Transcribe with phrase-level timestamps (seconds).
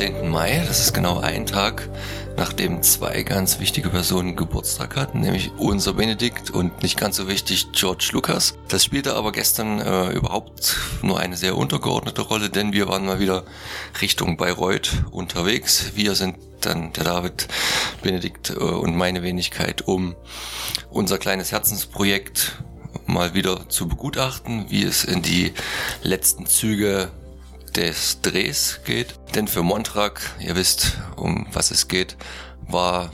[0.00, 0.30] 15.
[0.30, 0.64] Mai.
[0.66, 1.90] Das ist genau ein Tag,
[2.38, 7.72] nachdem zwei ganz wichtige Personen Geburtstag hatten, nämlich unser Benedikt und nicht ganz so wichtig
[7.72, 8.54] George Lucas.
[8.68, 13.20] Das spielte aber gestern äh, überhaupt nur eine sehr untergeordnete Rolle, denn wir waren mal
[13.20, 13.44] wieder
[14.00, 15.92] Richtung Bayreuth unterwegs.
[15.96, 17.48] Wir sind dann der David,
[18.02, 20.16] Benedikt äh, und meine Wenigkeit, um
[20.90, 22.62] unser kleines Herzensprojekt
[23.04, 25.52] mal wieder zu begutachten, wie es in die
[26.02, 27.10] letzten Züge
[27.76, 29.14] des Drehs geht.
[29.34, 32.16] Denn für Montrag, ihr wisst, um was es geht,
[32.68, 33.10] war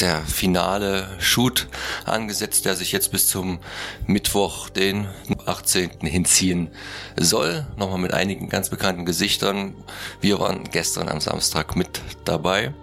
[0.00, 1.68] der finale Shoot
[2.04, 3.60] angesetzt, der sich jetzt bis zum
[4.06, 5.08] Mittwoch, den
[5.46, 5.90] 18.
[6.00, 6.70] hinziehen
[7.16, 7.66] soll.
[7.76, 9.74] Nochmal mit einigen ganz bekannten Gesichtern.
[10.20, 12.74] Wir waren gestern am Samstag mit dabei.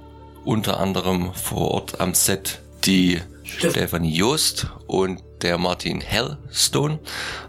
[0.43, 6.99] Unter anderem vor Ort am Set die Stephanie Jost und der Martin Hellstone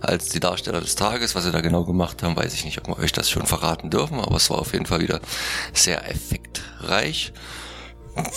[0.01, 1.35] als die Darsteller des Tages.
[1.35, 3.91] Was sie da genau gemacht haben, weiß ich nicht, ob wir euch das schon verraten
[3.91, 5.21] dürfen, aber es war auf jeden Fall wieder
[5.73, 7.33] sehr effektreich.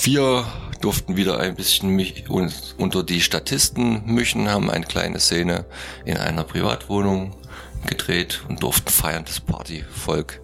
[0.03, 0.45] Wir
[0.81, 5.65] durften wieder ein bisschen mich unter die Statisten mischen, haben eine kleine Szene
[6.05, 7.35] in einer Privatwohnung
[7.85, 10.41] gedreht und durften feierndes Partyvolk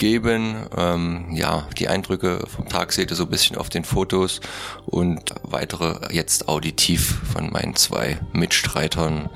[0.00, 0.66] geben.
[0.76, 4.40] Ähm, ja, die Eindrücke vom Tag seht ihr so ein bisschen auf den Fotos
[4.86, 9.28] und weitere jetzt auditiv von meinen zwei Mitstreitern.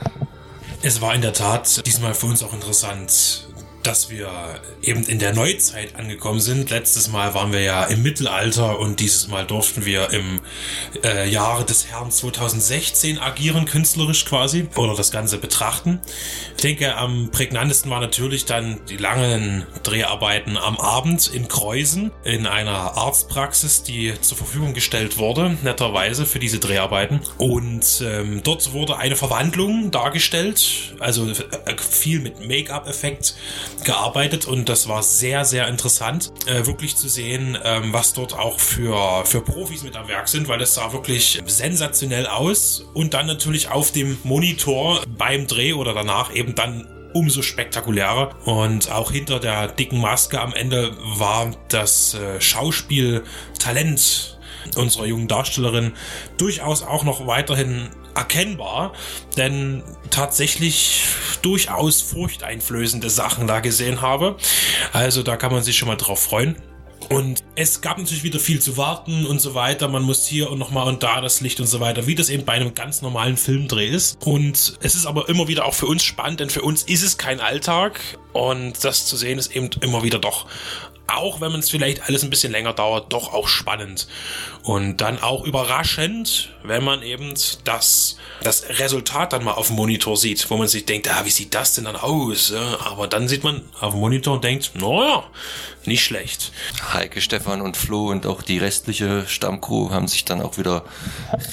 [0.83, 3.47] Es war in der Tat diesmal für uns auch interessant,
[3.87, 4.31] dass wir
[4.83, 6.71] eben in der Neuzeit angekommen sind.
[6.71, 10.41] Letztes Mal waren wir ja im Mittelalter und dieses Mal durften wir im
[11.05, 16.01] äh, Jahre des Herrn 2016 agieren, künstlerisch quasi, oder das Ganze betrachten.
[16.57, 22.47] Ich denke, am prägnantesten war natürlich dann die langen Dreharbeiten am Abend in Kreuzen in
[22.47, 27.21] einer Arztpraxis, die zur Verfügung gestellt wurde, netterweise für diese Dreharbeiten.
[27.37, 31.35] Und ähm, dort wurde eine Verwandlung dargestellt, also äh,
[31.79, 33.35] viel mit Make-up-Effekt
[33.85, 38.61] gearbeitet und das war sehr, sehr interessant, äh, wirklich zu sehen, ähm, was dort auch
[38.61, 43.27] für, für Profis mit am Werk sind, weil das sah wirklich sensationell aus und dann
[43.27, 48.31] natürlich auf dem Monitor beim Dreh oder danach eben dann umso spektakulärer.
[48.45, 54.39] Und auch hinter der dicken Maske am Ende war das äh, Schauspieltalent
[54.77, 55.93] unserer jungen Darstellerin
[56.37, 58.93] durchaus auch noch weiterhin erkennbar,
[59.37, 61.05] denn tatsächlich
[61.45, 64.37] durchaus furchteinflößende Sachen da gesehen habe.
[64.93, 66.57] Also da kann man sich schon mal drauf freuen.
[67.11, 69.89] Und es gab natürlich wieder viel zu warten und so weiter.
[69.89, 72.45] Man muss hier und nochmal und da das Licht und so weiter, wie das eben
[72.45, 74.25] bei einem ganz normalen Filmdreh ist.
[74.25, 77.19] Und es ist aber immer wieder auch für uns spannend, denn für uns ist es
[77.19, 78.01] kein Alltag.
[78.33, 80.47] Und das zu sehen ist eben immer wieder doch
[81.07, 84.09] auch wenn es vielleicht alles ein bisschen länger dauert, doch auch spannend.
[84.63, 87.35] Und dann auch überraschend, wenn man eben
[87.65, 91.31] das, das Resultat dann mal auf dem Monitor sieht, wo man sich denkt, ah, wie
[91.31, 92.53] sieht das denn dann aus?
[92.53, 95.25] Aber dann sieht man auf dem Monitor und denkt, naja,
[95.85, 96.53] nicht schlecht.
[96.95, 100.85] Heike, Stefan und Flo und auch die restliche Stammcrew haben sich dann auch wieder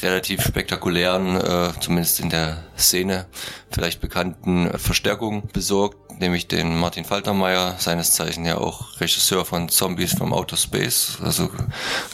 [0.01, 3.25] relativ spektakulären, äh, zumindest in der Szene,
[3.69, 10.13] vielleicht bekannten Verstärkungen besorgt nämlich den Martin Faltermeier, seines Zeichen ja auch Regisseur von Zombies
[10.13, 11.17] from Outer Space.
[11.21, 11.49] Also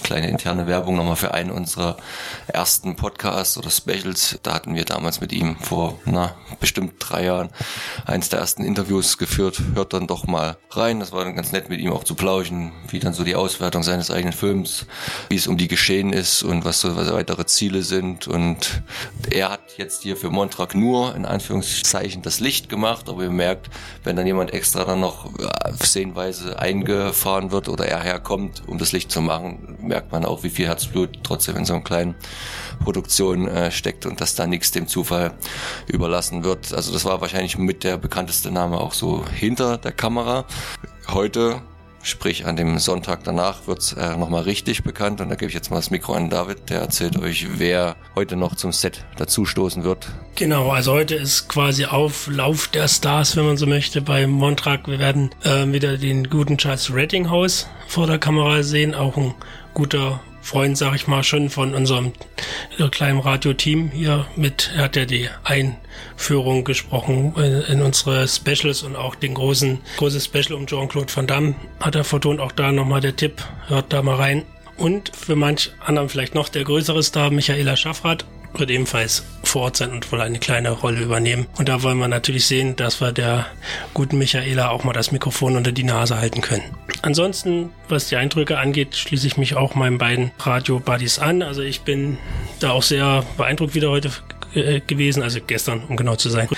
[0.03, 1.97] kleine interne Werbung nochmal für einen unserer
[2.47, 4.40] ersten Podcasts oder Specials.
[4.41, 7.50] Da hatten wir damals mit ihm vor na, bestimmt drei Jahren
[8.07, 9.62] eins der ersten Interviews geführt.
[9.75, 11.00] Hört dann doch mal rein.
[11.01, 13.84] Das war dann ganz nett mit ihm auch zu plauschen, wie dann so die Auswertung
[13.84, 14.85] seines eigenen Films,
[15.29, 18.28] wie es um die geschehen ist und was so was weitere Ziele sind.
[18.28, 18.81] Und
[19.29, 23.69] er hat jetzt hier für Montrag nur in Anführungszeichen das Licht gemacht, aber ihr merkt,
[24.03, 28.94] wenn dann jemand extra dann noch äh, szenenweise eingefahren wird oder er herkommt, um das
[28.94, 32.15] Licht zu machen, merkt man auch, wie viel Herzblut trotzdem in so einer kleinen
[32.83, 35.33] Produktion äh, steckt und dass da nichts dem Zufall
[35.88, 36.74] überlassen wird.
[36.74, 40.45] Also das war wahrscheinlich mit der bekannteste Name auch so hinter der Kamera.
[41.07, 41.61] Heute
[42.07, 45.19] Sprich, an dem Sonntag danach wird's äh, nochmal richtig bekannt.
[45.19, 48.38] Und da gebe ich jetzt mal das Mikro an David, der erzählt euch, wer heute
[48.38, 50.07] noch zum Set dazustoßen wird.
[50.35, 54.88] Genau, also heute ist quasi Auflauf der Stars, wenn man so möchte, bei Montrag.
[54.88, 58.95] Wir werden äh, wieder den guten Charles Rettinghaus vor der Kamera sehen.
[58.95, 59.35] Auch ein
[59.73, 62.13] guter Freund, sag ich mal, schon von unserem
[62.91, 64.71] kleinen Radioteam hier mit.
[64.77, 70.23] Er hat ja die Einführung gesprochen in, in unsere Specials und auch den großen, großes
[70.23, 72.39] Special um Jean-Claude Van Damme hat er vertont.
[72.39, 74.44] Auch da nochmal der Tipp, hört da mal rein.
[74.77, 78.23] Und für manch anderen vielleicht noch der größere Star, Michaela Schaffrath,
[78.53, 81.47] wird ebenfalls vor Ort sein und wohl eine kleine Rolle übernehmen.
[81.57, 83.47] Und da wollen wir natürlich sehen, dass wir der
[83.94, 86.76] guten Michaela auch mal das Mikrofon unter die Nase halten können.
[87.07, 91.42] Ansonsten, was die Eindrücke angeht, schließe ich mich auch meinen beiden Radio-Buddies an.
[91.42, 92.18] Also ich bin
[92.59, 94.12] da auch sehr beeindruckt wieder heute
[94.54, 96.50] äh, gewesen, also gestern, um genau zu sein.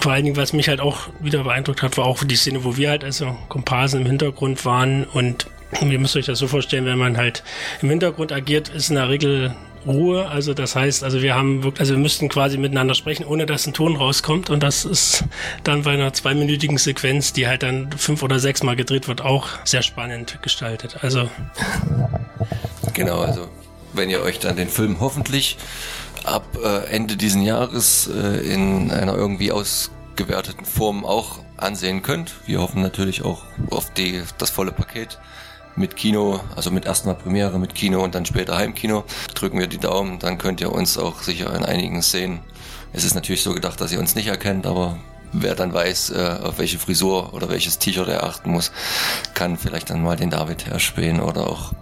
[0.00, 2.76] Vor allen Dingen, was mich halt auch wieder beeindruckt hat, war auch die Szene, wo
[2.76, 5.48] wir halt also Komparsen im Hintergrund waren und
[5.80, 7.42] ihr müsst euch das so vorstellen, wenn man halt
[7.82, 9.56] im Hintergrund agiert, ist in der Regel
[9.88, 10.28] Ruhe.
[10.28, 13.66] Also das heißt, also wir haben wirklich, also wir müssten quasi miteinander sprechen, ohne dass
[13.66, 14.50] ein Ton rauskommt.
[14.50, 15.24] Und das ist
[15.64, 19.48] dann bei einer zweiminütigen Sequenz, die halt dann fünf oder sechs Mal gedreht wird, auch
[19.64, 20.98] sehr spannend gestaltet.
[21.02, 21.28] Also
[22.94, 23.48] genau, also
[23.92, 25.56] wenn ihr euch dann den Film hoffentlich
[26.24, 32.34] ab äh, Ende diesen Jahres äh, in einer irgendwie ausgewerteten Form auch ansehen könnt.
[32.46, 35.18] Wir hoffen natürlich auch auf die, das volle Paket
[35.78, 39.04] mit Kino, also mit erstmal Premiere mit Kino und dann später Heimkino.
[39.34, 42.40] Drücken wir die Daumen, dann könnt ihr uns auch sicher in einigen sehen.
[42.92, 44.98] Es ist natürlich so gedacht, dass ihr uns nicht erkennt, aber
[45.32, 48.72] wer dann weiß, äh, auf welche Frisur oder welches T-Shirt er achten muss,
[49.34, 51.72] kann vielleicht dann mal den David herspähen oder auch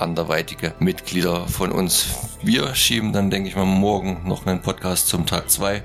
[0.00, 2.06] anderweitige Mitglieder von uns.
[2.42, 5.82] Wir schieben dann, denke ich mal, morgen noch einen Podcast zum Tag 2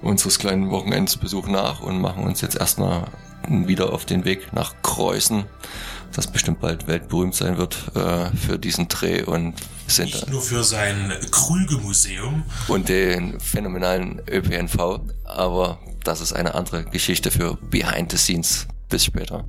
[0.00, 3.04] unseres kleinen Wochenendsbesuch nach und machen uns jetzt erstmal
[3.48, 5.44] wieder auf den Weg nach Kreuzen,
[6.12, 9.54] das bestimmt bald weltberühmt sein wird äh, für diesen Dreh und
[9.86, 16.84] sind nicht nur für sein Krüge-Museum und den phänomenalen ÖPNV, aber das ist eine andere
[16.84, 18.66] Geschichte für Behind the Scenes.
[18.88, 19.44] Bis später.